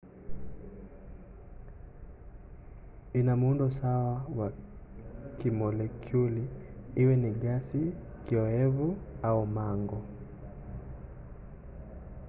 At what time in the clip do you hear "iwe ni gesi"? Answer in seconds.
7.01-7.81